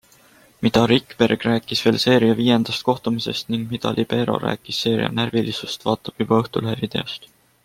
[0.67, 6.45] Mida Rikberg rääkis veel seeria viiendast kohtumisest ning mida libero rääkis seeria närvilisusest, vaata juba
[6.45, 7.35] Õhtulehe videost!